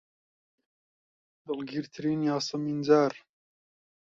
دڵگیرترین 1.45 2.19
یاسەمینجاڕ 2.29 3.13